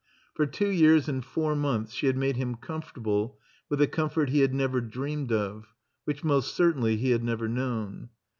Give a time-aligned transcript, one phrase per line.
[0.33, 3.37] For two years and four months she had made him comfortable
[3.69, 8.09] with a comfort he had never dreamed of, which most certainly he had never known.